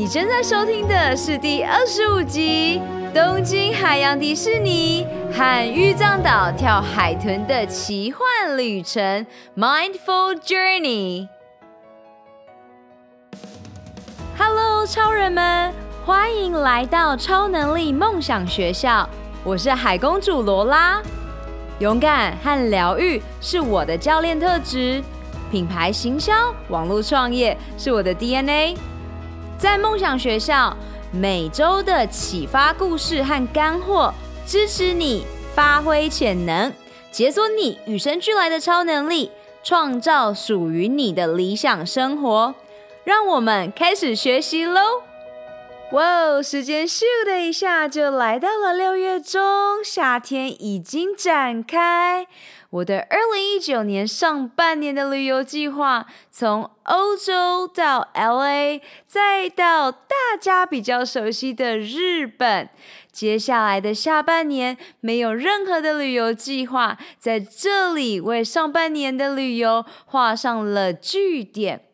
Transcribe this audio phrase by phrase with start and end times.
[0.00, 2.80] 你正在收听的是第二十五集
[3.12, 9.04] 《东京海洋迪士尼和玉藏岛跳海豚的奇幻旅程》
[9.54, 11.28] （Mindful Journey）。
[14.38, 15.70] Hello，超人们，
[16.06, 19.06] 欢迎来到超能力梦想学校。
[19.44, 21.02] 我是海公主罗拉。
[21.78, 25.02] 勇敢和疗愈是我的教练特质，
[25.50, 26.32] 品牌行销、
[26.70, 28.78] 网络创业是我的 DNA。
[29.60, 30.74] 在梦想学校，
[31.12, 34.10] 每周的启发故事和干货，
[34.46, 36.72] 支持你发挥潜能，
[37.12, 39.30] 解锁你与生俱来的超能力，
[39.62, 42.54] 创造属于你的理想生活。
[43.04, 44.80] 让我们开始学习喽！
[45.92, 52.28] 哇哦，时间咻的一下就来到了六月中，夏天已经展开。
[52.70, 62.68] 我的二零一九年上半年的旅游计划，从欧洲到 LA，再到大家比较熟悉的日本。
[63.10, 71.86] 接下来的下半年，没有任何的旅游计划，在这里为上半年的旅游画上了句点。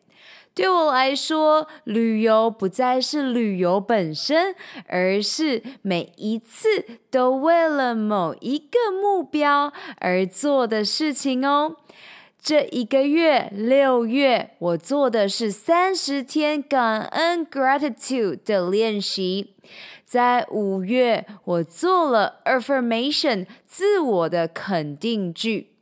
[0.57, 4.55] 对我来说，旅游不再是旅游本身，
[4.87, 6.67] 而是每一次
[7.11, 11.75] 都为了某一个目标而做的事情哦。
[12.41, 19.53] 这一个月，六月，我做的是三十天感恩 （gratitude） 的练习。
[20.05, 25.76] 在五月，我做了 affirmation 自我的肯定句。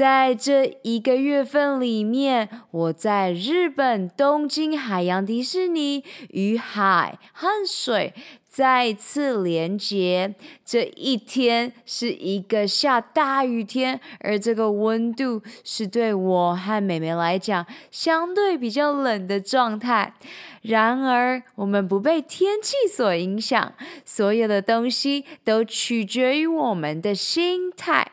[0.00, 8.14] 在这一个月份里面，我在日本东京海洋迪士尼与海和水
[8.48, 10.34] 再次连接。
[10.64, 20.14] 这一天是一个下大雨天，而这个温度是对我和妹妹来讲相对比较冷的状态。
[20.62, 23.74] 然而，我们不被天气所影响，
[24.06, 28.12] 所有的东西都取决于我们的心态。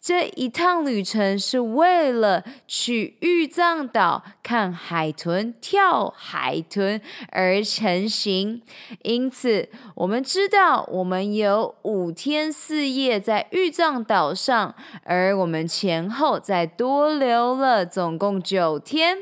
[0.00, 6.98] 这一趟旅程是为了去玉藏岛看海豚跳海豚
[7.32, 8.62] 而成行，
[9.02, 14.74] 因此我们知道我们有五天四夜在玉藏岛上，
[15.04, 19.18] 而我们前后再多留了总共九天。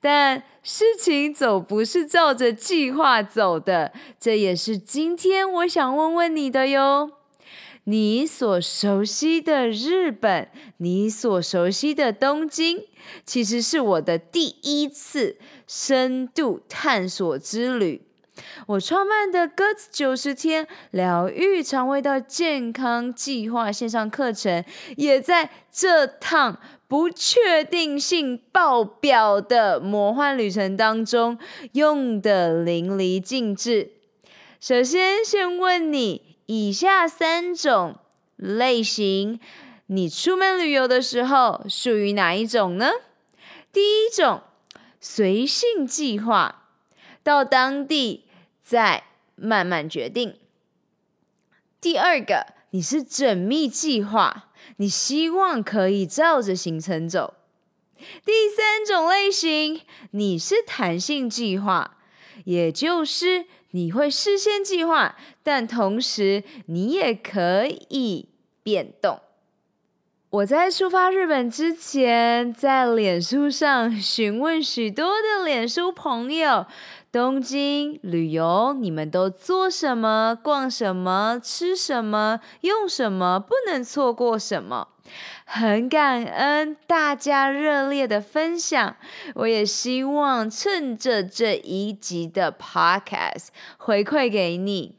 [0.00, 7.12] 但事情总不是照着计划走的，这也是今天我想问问你的哟。
[7.86, 12.82] 你所熟悉的日本，你所熟悉的东京，
[13.26, 15.36] 其实是我的第一次
[15.66, 18.00] 深度探索之旅。
[18.66, 24.64] 我创办的《鸽子九十天疗愈肠胃道健康计划》线上课程，
[24.96, 26.58] 也在这趟
[26.88, 31.38] 不确定性爆表的魔幻旅程当中
[31.72, 33.90] 用得淋漓尽致。
[34.58, 36.33] 首先，先问你。
[36.46, 37.96] 以下三种
[38.36, 39.40] 类型，
[39.86, 42.90] 你出门旅游的时候属于哪一种呢？
[43.72, 44.42] 第一种，
[45.00, 46.68] 随性计划，
[47.22, 48.24] 到当地
[48.62, 49.04] 再
[49.36, 50.36] 慢慢决定。
[51.80, 57.34] 第二个，你是缜密计划，你希望可以照着行程走。
[58.24, 59.80] 第三种类型，
[60.10, 61.96] 你是弹性计划，
[62.44, 63.46] 也就是。
[63.74, 68.28] 你会事先计划，但同时你也可以
[68.62, 69.18] 变动。
[70.30, 76.66] 我在出发日本之前，在脸书上询问许多的脸书朋友，
[77.10, 80.38] 东京旅游你们都做什么？
[80.40, 81.40] 逛什么？
[81.42, 82.38] 吃什么？
[82.60, 83.40] 用什么？
[83.40, 84.88] 不能错过什么？
[85.44, 88.96] 很感恩大家热烈的分享，
[89.34, 94.96] 我也希望趁着这一集的 Podcast 回馈给你。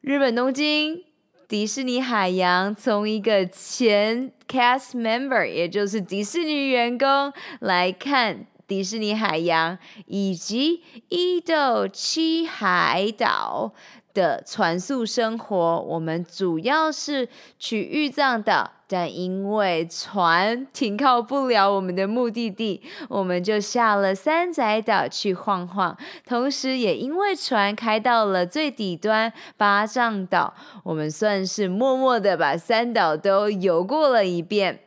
[0.00, 1.04] 日本东京
[1.48, 13.72] 迪士尼海洋，从一个前 Cast Member，也就是迪士尼员工来看迪士尼海洋以及伊豆七海岛
[14.16, 17.28] 的船宿生活，我们主要是
[17.58, 18.72] 去玉藏岛。
[18.88, 25.96] 但因为船停靠不了我们的目的地，我们就下了三宅岛去晃晃。
[26.24, 30.54] 同时，也因为船开到了最底端八丈岛，
[30.84, 34.85] 我们算是默默的把三岛都游过了一遍。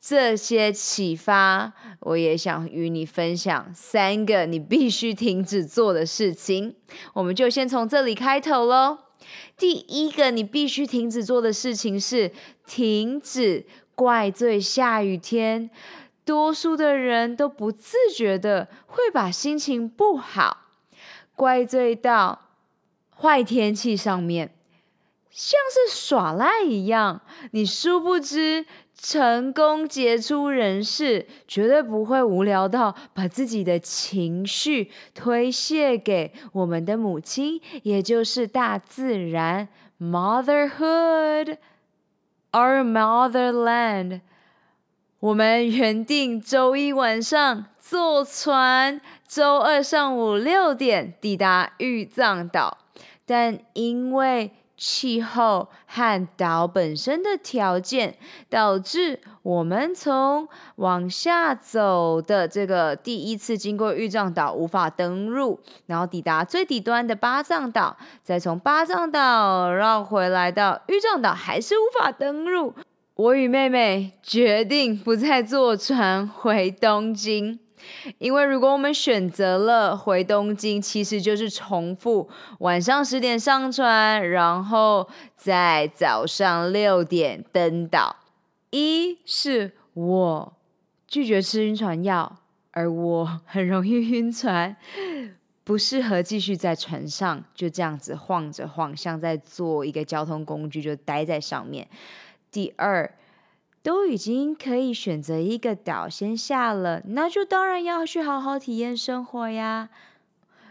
[0.00, 6.74] 这些启发，我也想与你分享三个你必须停止做的事情。
[7.12, 8.98] 我们就先从这里开头喽。
[9.58, 12.32] 第一个你必须停止做的事情是
[12.66, 15.68] 停止怪罪下雨天，
[16.24, 20.62] 多数的人都不自觉的会把心情不好
[21.36, 22.46] 怪罪到
[23.14, 24.54] 坏天气上面，
[25.30, 27.20] 像是耍赖一样。
[27.50, 28.64] 你殊不知，
[29.02, 39.68] 成功杰出人士绝对不会无聊到把自己的情绪推卸给我们的母亲，也就是大自然
[39.98, 41.56] （Motherhood）。
[42.52, 44.20] Our motherland。
[45.20, 52.78] 我们原定周一晚上坐船，周二上午六点抵达玉藏岛，
[53.24, 58.16] 但因为气候和岛本身的条件，
[58.48, 72.72] 导致我们从往下走的这个第一次经过玉藏岛无法登陆，然后抵达最底端的巴藏岛，再从巴藏岛绕回来到玉藏岛，还是无法登陆。
[73.16, 77.58] 我与妹妹决定不再坐船回东京。
[78.18, 82.28] 因为如果我们选择了回东京，其实就是重复
[82.60, 88.16] 晚上十点上船，然后在早上六点登岛。
[88.70, 90.52] 一是我
[91.06, 92.38] 拒绝吃晕船药，
[92.70, 94.76] 而我很容易晕船，
[95.64, 101.88] 不适合继续在船上就这样子晃着晃，像在坐一个交通工具就待在上面。
[102.50, 103.14] 第二。
[103.82, 109.88] 都已经可以选择一个岛先下了，那就当然要去好好体验生活呀。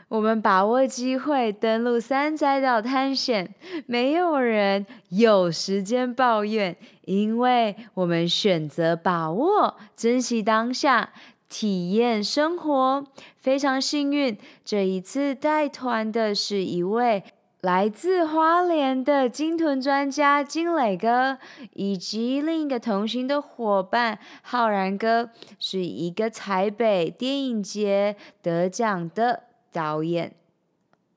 [0.09, 3.53] 我们把握机会登陆三宅岛探险，
[3.85, 6.75] 没有人有时间抱怨，
[7.06, 11.13] 因为我们选择把握、珍惜当下，
[11.47, 13.06] 体验生活。
[13.38, 17.23] 非常幸运，这一次带团的是一位。
[17.61, 21.38] 来自花莲的鲸豚专家金磊哥，
[21.73, 25.29] 以及另一个同行的伙伴浩然哥，
[25.59, 30.33] 是一个台北电影节得奖的导演。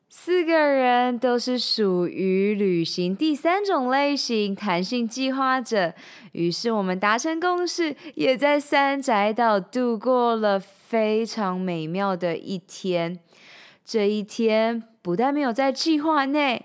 [0.08, 5.94] 四个人都是属于旅行第三种类型，弹性计划者。
[6.32, 13.20] 于是我们达成共识，也在三宅岛度过了非常美妙的一天。
[13.84, 14.82] 这一天。
[15.02, 16.64] 不但没有在计划内，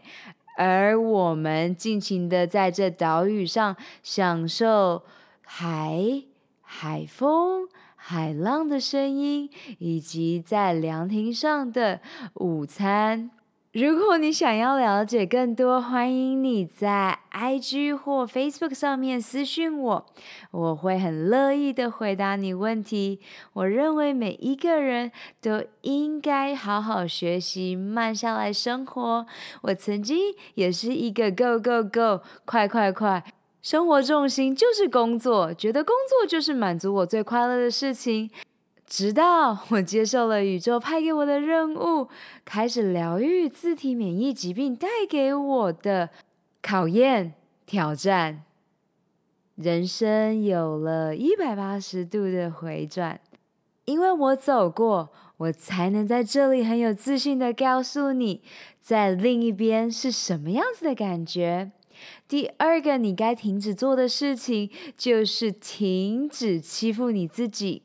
[0.57, 5.03] 而我们尽情的在这岛屿上享受
[5.41, 6.23] 海、
[6.61, 9.49] 海风、海浪的声音，
[9.79, 11.99] 以及在凉亭上的
[12.35, 13.31] 午餐。
[13.79, 20.05] 如果你想要了解更多，欢迎你在 IG 或 Facebook 上面私讯我，
[20.49, 23.19] 我会很乐意的回答你问题。
[23.53, 29.27] 我认为每一个人都应该好好学习，慢下来生活。
[29.61, 33.23] 我曾经也是一个 Go Go Go，快快快，
[33.61, 38.31] 生活重心就是工作，觉得工作就是满足我最快乐的事情。
[38.87, 42.07] 直到我接受了宇宙派给我的任务，
[42.45, 46.09] 开始疗愈自体免疫疾病带给我的
[46.61, 47.33] 考验、
[47.65, 48.43] 挑战，
[49.55, 53.19] 人生有了一百八十度的回转。
[53.83, 58.41] 因为我走过，我才能在这里很有自信的告诉你，
[58.79, 61.71] 在另一边是什么样子的感觉。
[62.27, 67.83] 第二个，你该停止做的事情，就是停止欺负你自己。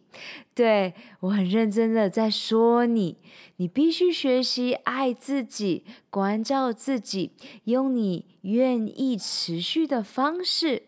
[0.55, 3.17] 对，我很认真的在说你，
[3.57, 7.33] 你必须学习爱自己，关照自己，
[7.65, 10.83] 用你愿意持续的方式。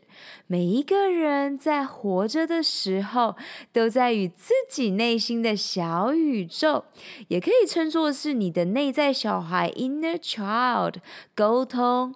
[0.47, 3.37] 每一个人在活着的时候，
[3.73, 6.85] 都在与自己内心的小宇宙，
[7.29, 10.97] 也可以称作是你的内在小孩 （inner child）
[11.35, 12.15] 沟通。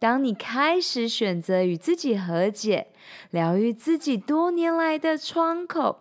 [0.00, 2.86] 当你开始选择与自己和解，
[3.30, 6.00] 疗愈自己多年来的窗口，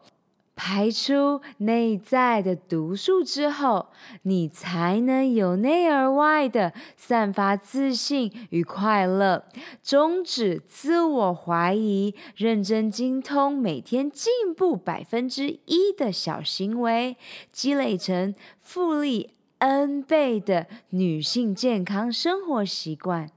[0.55, 3.87] 排出内在的毒素之后，
[4.21, 9.43] 你才能由内而外的散发自信与快乐，
[9.83, 17.17] 终止自我怀疑，认真精通每天进步百分之一的小行为，
[17.51, 23.29] 积累成复利 N 倍的女性健康生活习惯。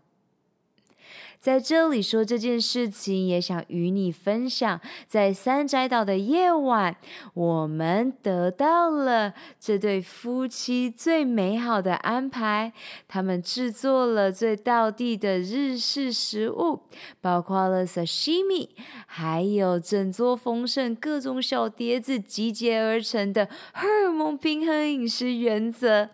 [1.42, 6.96] 在这里说这件事情，也想与你分享，在三宅岛的夜晚，
[7.34, 12.72] 我们得到了这对夫妻最美好的安排。
[13.08, 16.82] 他们制作了最道地的日式食物，
[17.20, 18.68] 包括了 sashimi，
[19.06, 26.10] 还有整桌丰盛、各种小碟子集结而成的荷尔蒙平衡饮食原则。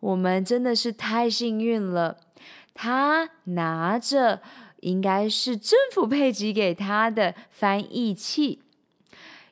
[0.00, 2.16] 我们真的是太幸运了。
[2.74, 4.42] 他拿着
[4.80, 8.60] 应该是政府配给给他的翻译器，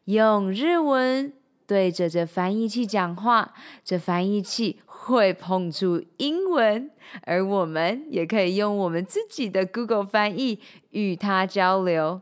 [0.05, 1.33] 用日文
[1.67, 6.91] 对着这翻译器讲话，这翻译器会碰出英文，
[7.23, 10.61] 而我们也可以用我们自己的 Google 翻译
[10.91, 12.21] 与他交流。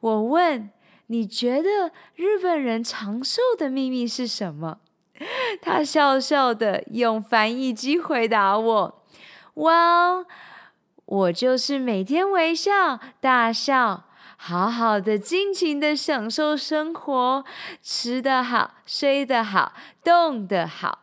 [0.00, 0.68] 我问
[1.06, 4.80] ：“你觉得日本人长寿的秘密是什么？”
[5.62, 9.01] 他笑笑的用翻译机回答我
[9.54, 10.26] ：“Well，
[11.04, 14.04] 我就是每天微笑、大笑。”
[14.44, 17.44] 好好的，尽情的享受生活，
[17.80, 20.98] 吃得好，睡得好，动得好。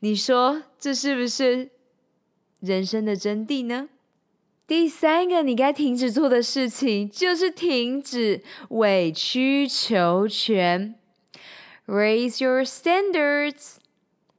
[0.00, 1.70] 你说这是不是
[2.58, 3.88] 人生的真谛呢？
[4.66, 10.96] 第三个，你该停止做的事情就是停止委曲求全。
[11.86, 13.76] Raise your standards，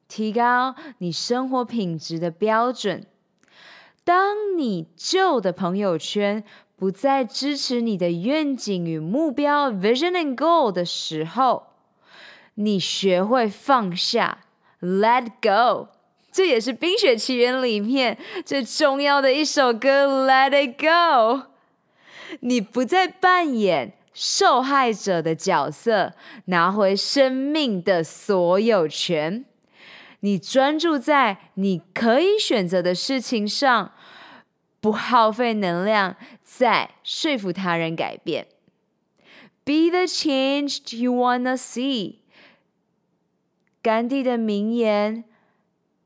[0.09, 3.05] 提高你生活品质的标准。
[4.09, 6.43] 当你旧的朋友圈，
[6.75, 11.67] 不再支持你的愿景与目标 （vision and goal） 的时候，
[12.55, 14.39] 你学会放下
[14.81, 15.89] （let go）。
[16.31, 21.51] 这也是《冰雪奇缘》里面最重要的一首歌 “Let it go”。
[22.39, 26.13] 你不再扮演受害者的角色，
[26.45, 29.45] 拿回生命的所有权。
[30.21, 33.91] 你专注在你可以选择的事情上。
[34.79, 38.47] 不耗费能量在说服他人改变。
[39.63, 42.15] Be the change you wanna see。
[43.81, 45.23] 甘地的名言：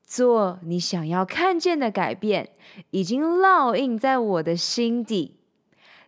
[0.06, 2.50] 做你想要看见的改变，
[2.92, 5.40] 已经烙印在我的心底。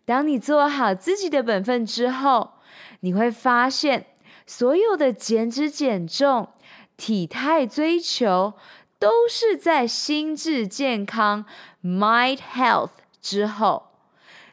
[0.04, 2.54] 当你做好自己的本分之后，
[3.00, 4.08] 你会发现，
[4.46, 6.50] 所有的减脂减重、
[6.98, 8.54] 体态追求，
[9.00, 11.46] 都是在心智健康
[11.86, 12.90] （mind health）
[13.22, 13.84] 之后，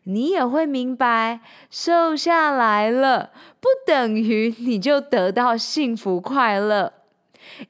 [0.03, 6.93] 你也会明白，瘦下来了不等于你就得到幸福快乐，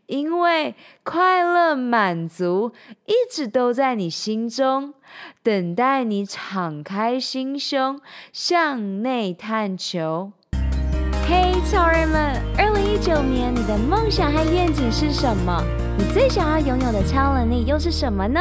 [0.06, 2.72] 因为快乐满足
[3.06, 4.94] 一直都在你心中，
[5.44, 8.00] 等待你敞开心胸
[8.32, 10.32] 向内探求。
[11.28, 15.62] 嘿，超人们，二零一九年你的梦想和愿景是什么？
[15.96, 18.40] 你最想要拥有的超能力又是什么呢？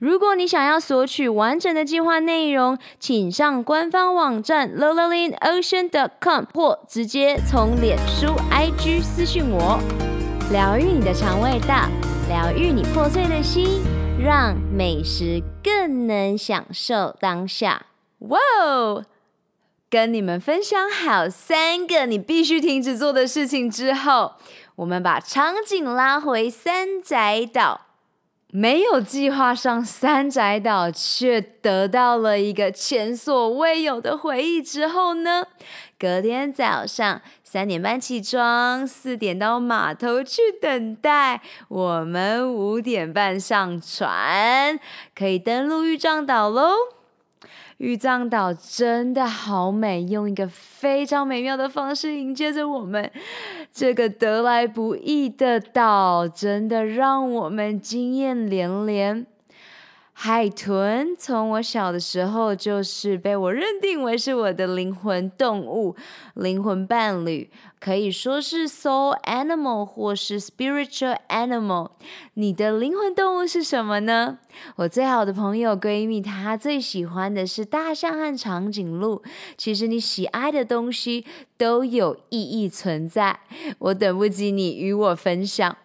[0.00, 6.08] 如果你想要索取完整的计划内容，请上官方网站 l o l a l i n o c e a n c o
[6.34, 9.80] m 或直接从脸书 IG 私讯我。
[10.50, 11.88] 疗愈你的肠胃道，
[12.28, 13.82] 疗愈你破碎的心，
[14.22, 17.86] 让美食更能享受当下。
[18.18, 19.04] 哇哦！
[19.88, 24.32] 跟你们分享好三个你必须停止做的事情之后，
[24.76, 27.80] 我们把场景拉回三宅岛。
[28.54, 35.46] 没有计划上三宅岛，却得到了一个前所未有的回忆之后呢，
[35.98, 44.78] 隔天早上三点半起床，四点到码头去等待，我们五点半上船，
[45.14, 46.74] 可以登陆玉藏岛喽。
[47.82, 53.10] 玉藏岛真的好美，用一个非常美妙的方式迎接着我们。
[53.72, 59.26] 这个得来不易的岛，真的让我们惊艳连连。
[60.14, 65.96] 海豚从我小的时候就是被我认定为是我的灵魂动物、
[66.34, 67.50] 灵魂伴侣，
[67.80, 71.90] 可以说是 soul animal 或是 spiritual animal。
[72.34, 74.38] 你的灵魂动物是什么呢？
[74.76, 79.22] 我最好的朋友闺蜜，她最喜欢的是大象和长颈鹿。
[79.56, 81.24] 其实你喜爱的东西
[81.56, 83.40] 都有意义存在，
[83.78, 85.76] 我等不及你与我分享。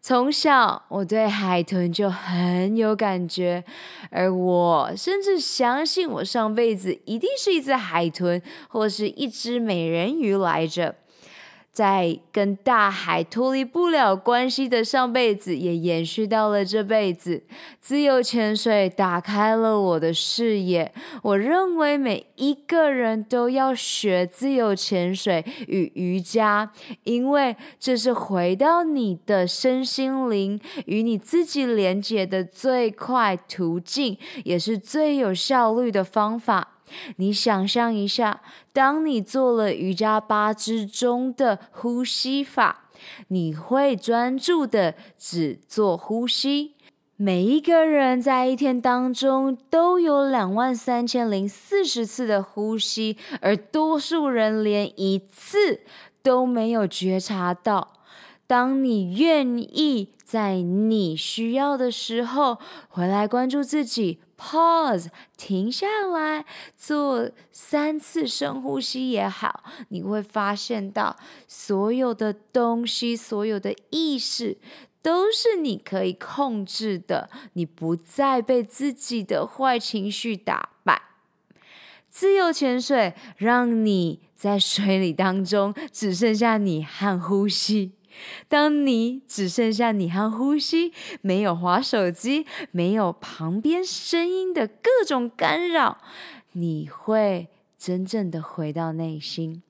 [0.00, 3.62] 从小我对海豚就很有感觉，
[4.10, 10.94] 而我甚至相信我上辈子一定是一只海豚或是一只美人鱼来着。
[11.78, 17.44] 在跟大海脱离不了关系的上辈子，也延续到了这辈子。
[17.80, 20.92] 自由潜水打开了我的视野。
[21.22, 26.72] 我认为每一个人都要学自由潜水与瑜伽，
[27.04, 36.77] 因为这是回到你的身心灵与你自己连接的最快途径，也是最有效率的方法。
[37.16, 38.40] 你想象一下，
[38.72, 42.90] 当你做了瑜伽八支中的呼吸法，
[43.28, 46.74] 你会专注的只做呼吸。
[47.20, 55.80] 每一个人在一天当中都有两万三千零四十次的呼吸，而多数人连一次
[56.22, 57.94] 都没有觉察到。
[58.46, 71.16] 当你愿意在你需要的时候回来关注自己，pause，停下来做三次深呼吸也好，你会发现到
[71.46, 74.56] 所有的东西，所有的意识
[75.02, 81.02] 都是你可以控制的，你不再被自己的坏情绪打败。
[82.10, 87.92] 自由潜水让你在水里当中只剩下你和呼吸。
[88.48, 95.98] 当你只剩下你和呼吸，没有滑手机，没有旁边声音的各种干扰，
[96.52, 97.48] 你会
[97.78, 99.62] 真正的回到内心。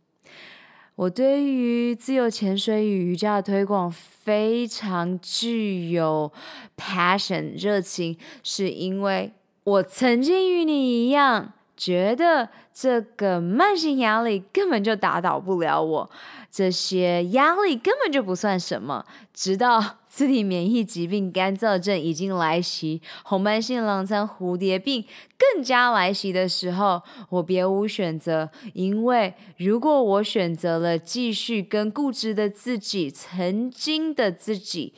[0.97, 6.33] 我对于自由潜水与瑜伽的推广非常具有
[6.77, 11.53] passion 热情，是因为我曾经与你一样。
[11.79, 16.11] 觉得这个慢性压力根本就打倒不了我，
[16.51, 19.07] 这些压力根本就不算什么。
[19.33, 25.05] 直到自体免疫疾病干燥症已经来袭，红斑性狼疮蝴蝶病
[25.39, 28.51] 更加来袭的时候，我别无选择。
[28.75, 34.93] 因为如果我选择了继续跟固执的自己、曾经的自己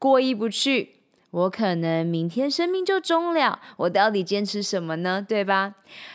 [0.00, 0.96] 过意不去，
[1.30, 3.60] 我可能明天生命就终了。
[3.76, 5.24] 我到底坚持什么呢？
[5.26, 5.74] 对吧？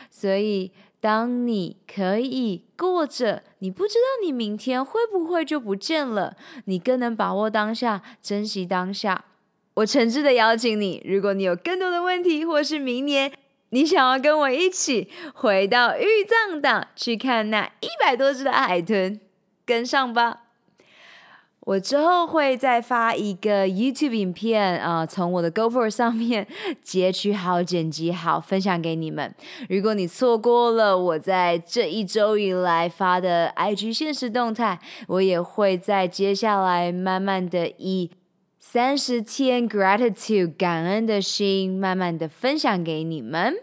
[0.09, 6.35] 所以，当你可以过着，你不知道你明天会不会就不见了，
[6.65, 9.25] 你更能把握当下，珍惜当下。
[9.75, 13.31] 我诚挚的邀请你，如果你有更多的问题，或是明年
[13.69, 19.21] 你想要跟我一起回到玉藏岛去看那一百多只的海豚，
[19.65, 20.47] 跟上吧。
[21.69, 26.47] 我之后会再发一个 YouTube 影片啊，从我的 GoPro 上面
[26.81, 29.35] 截取好、剪辑好，分享给你们。
[29.69, 34.79] 如果你错过了我在这一周以来发的 IG 现实动态，
[35.09, 38.09] 我也会在接下来慢慢的以
[38.57, 43.53] 三十天 Gratitude 感恩的心，慢慢的分享给你们。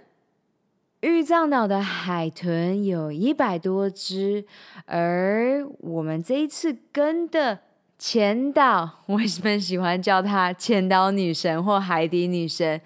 [1.00, 4.44] 玉藏岛的海豚有一百多只，
[4.84, 7.65] 而我们这一次跟的。
[7.98, 12.80] 前岛，我为什么喜欢叫她前岛女神或海底女神？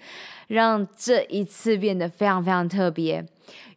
[0.47, 3.25] 让这一次变得非常非常特别。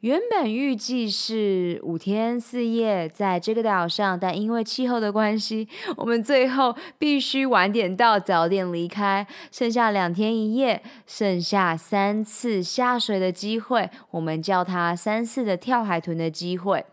[0.00, 5.66] 原本预计是五天四夜在这个岛上，但因为气候的关系，
[5.96, 9.26] 我们最后必须晚点到，早点离开。
[9.50, 16.84] 剩下两天一夜，剩下三次下水的机会，我们叫它三次的跳海豚的机会。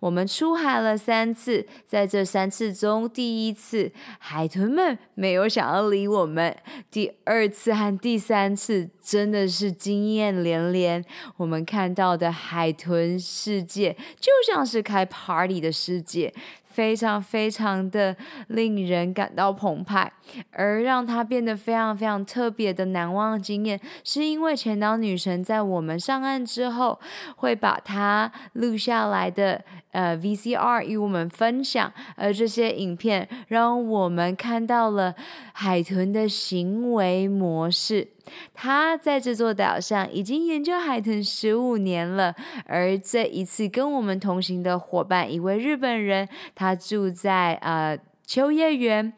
[0.00, 6.56] 我们出海了三次，在这三次中，第一次海豚们没有想要理我们，
[6.90, 11.04] 第二次和第三次真的是惊艳连连。
[11.36, 16.34] 我们看到的海豚世界就像是开 party 的世界。
[16.70, 20.10] 非常非常的令人感到澎湃，
[20.52, 27.00] 而让它变得非常非常特别的难忘经验，是因为潜岛女神在我们上岸之后，
[27.36, 35.14] 会把它录下来的呃 VCR 与我们分享，呃这些影片让我们看到了
[35.52, 38.08] 海豚的行为模式。
[38.54, 42.34] 他在这座岛上已经研究海豚十五年了，
[42.66, 47.98] 而这一次跟我们同行的伙伴，一位日本人，他住在呃
[48.30, 49.12] 秋叶原，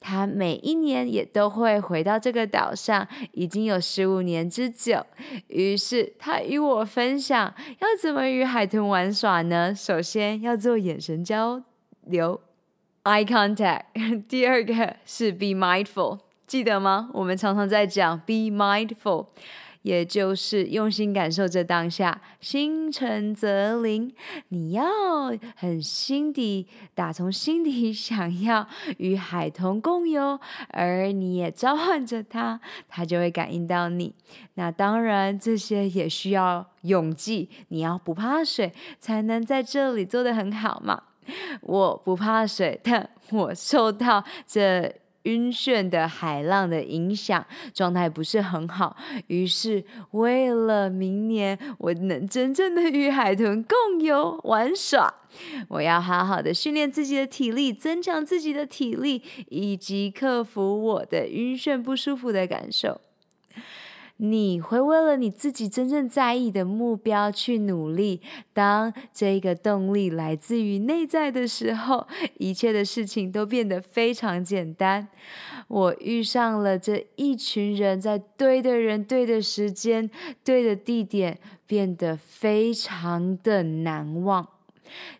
[0.00, 5.06] 他每一年也都会回到这个岛上，已经有十五年之久。
[5.46, 9.72] 于是他与我分享要怎么与海豚玩耍呢？
[9.72, 11.62] 首先要做眼神交
[12.06, 12.40] 流
[13.04, 13.82] （eye contact），
[14.28, 16.18] 第二个是 be mindful。
[16.44, 17.08] 记得吗？
[17.14, 19.26] 我们常常在讲 be mindful，
[19.86, 24.12] 也就是用心感受这当下，心诚则灵。
[24.48, 24.84] 你要
[25.54, 28.66] 很心底，打从心底想要
[28.98, 34.12] 与海豚共游，而你也召唤着它，它就会感应到你。
[34.54, 41.00] 那当然，这些也需要勇气，你要不怕水，才能在这里做得很好嘛。
[41.60, 44.92] 我不怕水，但我受到这
[45.26, 48.96] 晕眩的海浪的影响，状态不是很好。
[49.26, 55.12] 于是，为了明年我能真正的与海豚共游玩耍，
[55.68, 63.00] 我要好好的训练自己的体力，增强自己的体力，以及克服我的晕眩不舒服的感受。
[64.18, 68.22] 你会为了你自己真正在意的目标去努力。
[68.52, 72.06] 当这个动力来自于内在的时候，
[72.38, 75.08] 一切的事情都变得非常简单。
[75.68, 80.08] 我遇上了这一群人，在对的人、对的时间、
[80.42, 84.55] 对的地点，变得非常的难忘。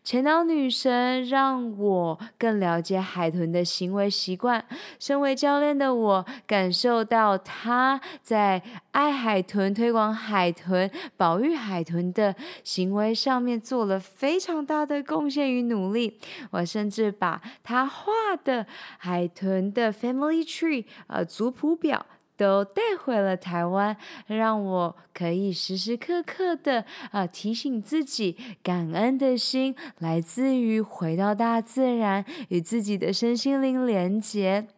[0.05, 4.64] 前岛女神让我更了解海豚的行为习惯。
[4.98, 16.18] 身为教练的我，感受到她在爱海豚、推广海豚、保育海豚的行为上面做了非常大的贡献与努力。
[16.50, 18.12] 我甚至把她画
[18.44, 18.66] 的
[18.98, 22.05] 海豚的 family tree，呃，族谱表。
[22.37, 23.96] 都带回了台湾，
[24.27, 34.68] 让我可以时时刻刻的啊、提醒自己，感恩的心来自于回到大自然，与自己的身心灵连接。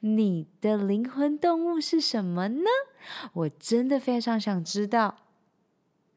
[0.00, 2.64] 你的灵魂动物是什么呢？
[3.32, 5.25] 我真的非常想知道。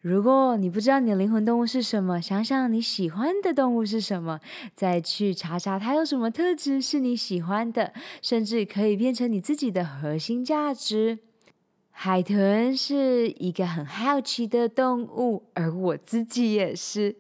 [0.02, 4.40] 如果你不知道你的灵魂动物是什么，想想你喜欢的动物是什么，
[4.74, 11.20] 再去查查它有什么特质是你喜欢的，甚至可以变成你自己的核心价值。
[11.92, 17.18] 海豚是一个很好奇的动物，而我自己也是。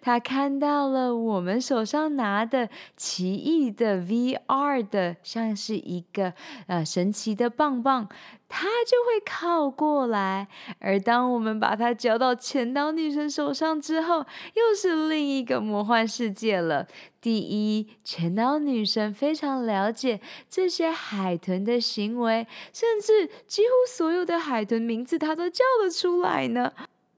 [0.00, 6.34] 他看到了我们手上拿的奇异的 VR 的，像是一个
[6.66, 8.08] 呃神奇的棒棒，
[8.48, 10.48] 他就会靠过来。
[10.78, 14.18] 而当我们把它交到潜岛女神手上之后，
[14.54, 16.86] 又是另一个魔幻世界了。
[17.20, 26.72] 第一，潜岛女神非常了解这些海豚的行为，甚至几乎所有的海豚名字，她都叫得出来呢。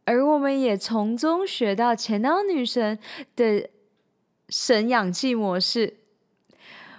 [0.08, 2.98] 而我们也从中学到潜岛女神
[3.36, 3.68] 的
[4.48, 5.98] 神氧气模式。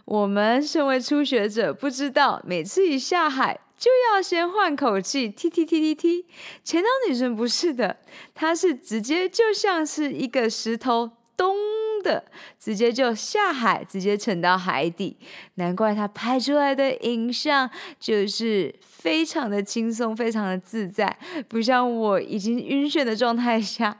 [0.06, 6.26] 我们身为初学者，不知道每次一下海就要先换口气，T T T T T。
[6.64, 7.98] 潜岛女神不是的，
[8.36, 11.56] 她是直接就像是一个石头，咚
[12.04, 12.24] 的
[12.60, 15.18] 直接就下海，直接沉到海底。
[15.56, 18.76] 难怪他拍出来的影像就是。
[19.00, 23.98] 非常的轻松，非常的自在，不像我已经晕眩的状态下，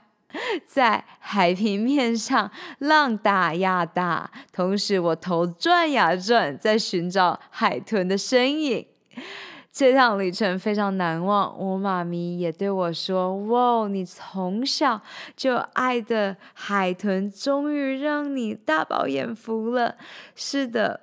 [0.66, 8.86] 在海平面上浪打呀打，同时我头转呀转，在寻找海豚的身影。
[9.72, 15.00] 这趟旅程非常难忘，我妈咪也对我说：“哇，你从小
[15.36, 19.96] 就爱的海豚，终于让你大饱眼福了。”
[20.34, 21.00] 是的，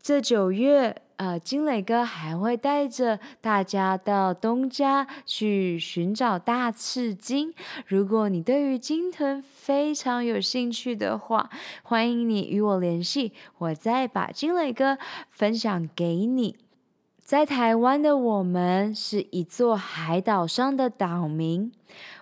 [0.00, 1.02] 这九月。
[1.18, 7.54] 呃，金磊哥还会带着大家到东家去寻找大翅鲸。
[7.86, 11.48] 如果你对于鲸豚非常有兴趣的话，
[11.82, 14.98] 欢迎你与我联系，我再把金磊哥
[15.30, 16.56] 分享给你。
[17.26, 21.72] 在台湾的我们是一座海岛上的岛民，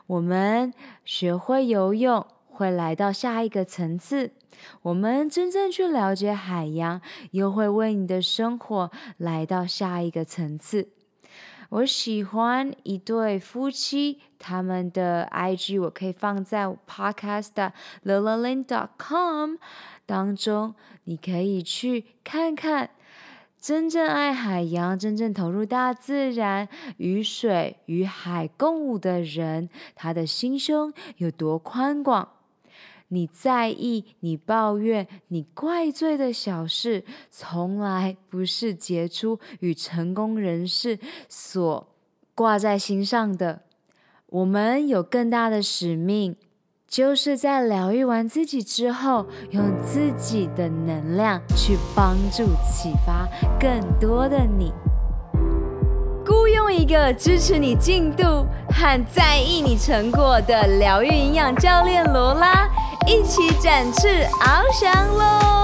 [0.06, 0.72] 我们
[1.04, 4.32] 学会游泳，会来到下一个层次。
[4.80, 10.88] 我们真正去了解海洋，又会为你的生活来到下一个层次。
[11.68, 19.56] 我喜欢一对夫妻，他们的 IG 我可以放在 podcast 的 lilalin.com
[20.06, 22.88] 当中，你可以去看看
[23.64, 32.28] 真正爱海洋、真正投入大自然、与水与海共舞的人，他的心胸有多宽广。
[33.08, 40.98] 你在意、你抱怨、你怪罪的小事，从来不是杰出与成功人士
[41.30, 41.88] 所
[42.34, 43.62] 挂在心上的。
[44.26, 46.36] 我们有更大的使命，
[46.96, 53.26] 就是在疗愈完自己之后，用自己的能量去帮助、启发
[53.58, 54.72] 更多的你。
[56.24, 62.70] 雇佣一个支持你进度和在意你成果的疗愈营养教练罗拉。
[63.08, 65.63] 一起展翅翱翔喽！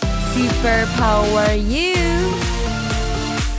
[0.33, 1.97] Superpower you.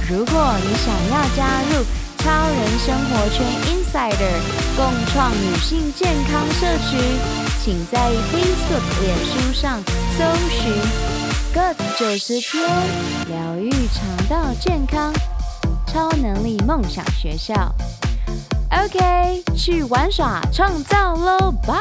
[0.08, 1.84] 如果你想要加入
[2.18, 4.40] 超人生活圈 Insider
[4.76, 6.96] 共创女性健康社区，
[7.62, 9.82] 请在 Facebook 脸书上
[10.16, 10.72] 搜寻
[11.52, 12.62] “Good 九十天
[13.28, 15.12] 疗愈肠道健康
[15.86, 17.74] 超能力梦想学校”。
[18.72, 21.74] OK，去玩耍创造喽，拜。